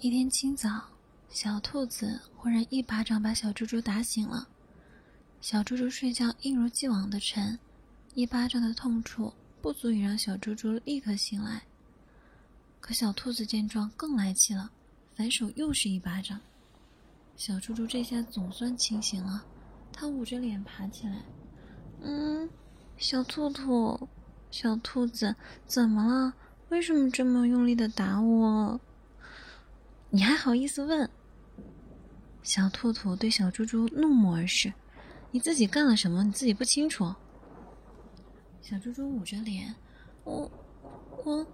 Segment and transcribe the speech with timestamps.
[0.00, 0.68] 一天清早，
[1.30, 4.46] 小兔子忽然一巴掌把小猪猪打醒了。
[5.40, 7.58] 小猪猪睡觉一如既往的沉，
[8.14, 11.62] 一巴掌的痛处不足以让小猪猪立刻醒来。
[12.80, 14.70] 可小兔子见状更来气了，
[15.14, 16.38] 反手又是一巴掌。
[17.36, 19.42] 小猪猪这下总算清醒了，
[19.90, 21.22] 它捂着脸爬起来。
[22.02, 22.48] 嗯，
[22.98, 24.08] 小兔兔，
[24.50, 25.34] 小兔子，
[25.66, 26.34] 怎么了？
[26.68, 28.78] 为什么这么用力的打我？
[30.14, 31.10] 你还好意思问？
[32.40, 34.72] 小兔兔对小猪猪怒目而视
[35.32, 36.22] ：“你自己干了什么？
[36.22, 37.12] 你自己不清楚？”
[38.62, 39.74] 小猪猪捂着脸
[40.22, 40.48] ：“我，
[41.24, 41.44] 我，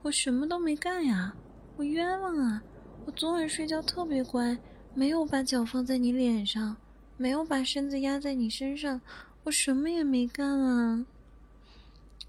[0.00, 1.36] 我什么都没干呀！
[1.76, 2.62] 我冤枉啊！
[3.04, 4.56] 我昨晚睡觉特别乖，
[4.94, 6.78] 没有把脚放在你脸上，
[7.18, 9.02] 没有把身子压在你身上，
[9.44, 11.04] 我什么也没干啊！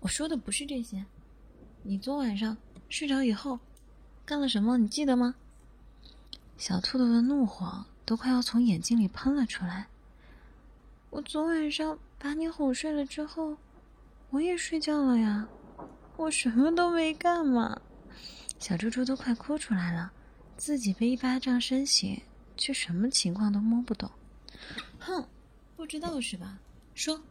[0.02, 1.06] 我说的不是这些，
[1.84, 2.58] 你昨晚上
[2.90, 3.58] 睡着以后
[4.26, 4.78] 干了什么？
[4.78, 5.36] 你记得吗？”
[6.60, 9.88] 小兔兔的怒火都快要从眼睛里喷了出来。
[11.10, 13.56] 我昨晚上把你哄睡了之后，
[14.30, 15.48] 我也睡觉了呀，
[16.18, 17.80] 我什么都没干嘛。
[18.60, 20.12] 小猪猪都快哭出来了，
[20.58, 22.22] 自己被一巴掌扇醒，
[22.58, 24.12] 却什么情况都摸不懂。
[25.00, 25.26] 哼，
[25.78, 26.60] 不知道是吧？
[26.94, 27.22] 说，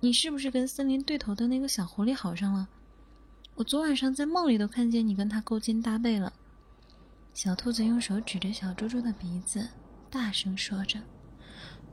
[0.00, 2.66] 你是不是跟森林对头的那个小狐狸好上了？
[3.54, 6.32] 我昨晚上在梦里都看见你跟他勾肩搭背了。
[7.34, 9.66] 小兔子用手指着小猪猪的鼻子，
[10.10, 11.00] 大声说着：“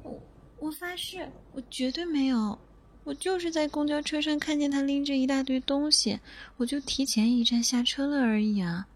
[0.04, 0.22] 我
[0.60, 2.60] 我发誓，我绝对没有！
[3.06, 6.20] 我就是在公交车上看见他拎着一大堆东西，
[6.58, 8.88] 我就提前一站下车了而已啊！”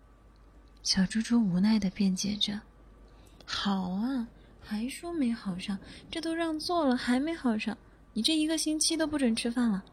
[0.84, 2.60] 小猪猪无奈的辩解着
[3.48, 4.28] ：“好啊，
[4.60, 5.80] 还说没好上，
[6.12, 7.78] 这都让座了还没好上，
[8.12, 9.84] 你这一个星期都不准吃饭了！”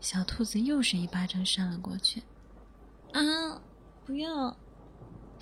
[0.00, 2.22] 小兔子又是一巴掌扇了过去。
[3.12, 3.60] “啊，
[4.06, 4.56] 不要！”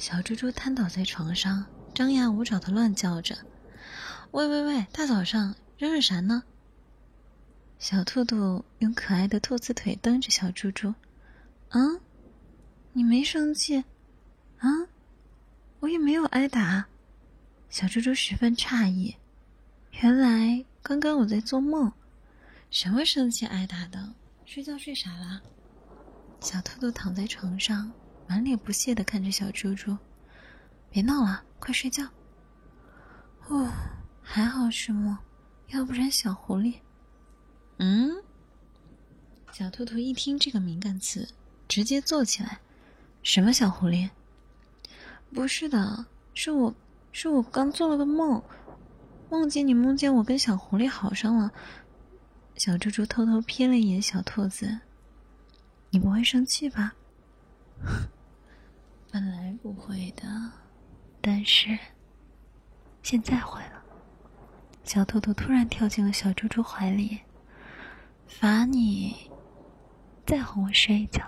[0.01, 3.37] 小猪猪瘫倒在床上，张牙舞爪的乱叫着
[4.33, 4.87] ：“喂喂喂！
[4.91, 6.43] 大早上嚷嚷啥呢？”
[7.79, 10.95] 小兔兔用可爱的兔子腿蹬着小猪猪
[11.69, 12.01] ：“啊，
[12.95, 13.85] 你没生气？
[14.61, 14.89] 啊，
[15.81, 16.87] 我也没有挨打。”
[17.69, 19.17] 小猪猪十分诧异
[20.01, 21.93] ：“原来刚刚我在做梦，
[22.71, 24.15] 什么生气挨打的？
[24.47, 25.43] 睡觉睡傻了？”
[26.41, 27.93] 小兔兔躺在床上。
[28.31, 29.99] 满脸不屑的看着小猪猪，
[30.89, 32.05] 别闹了，快睡觉。
[33.49, 33.69] 哦，
[34.23, 35.19] 还好是梦，
[35.71, 36.75] 要不然小狐狸……
[37.79, 38.23] 嗯。
[39.51, 41.29] 小兔兔一听这个敏感词，
[41.67, 42.61] 直接坐起来。
[43.25, 44.09] 什么小狐狸？
[45.35, 46.73] 不是的，是我，
[47.11, 48.41] 是我刚做了个梦，
[49.29, 51.51] 梦见你梦见我跟小狐狸好上了。
[52.55, 54.79] 小猪猪偷偷瞥了一眼小兔子，
[55.91, 56.95] 你不会生气吧？
[59.63, 60.27] 不会的，
[61.21, 61.79] 但是
[63.03, 63.83] 现在会了。
[64.85, 67.21] 小兔兔突然跳进了小猪猪怀里，
[68.27, 69.31] 罚你
[70.27, 71.23] 再哄我睡一觉。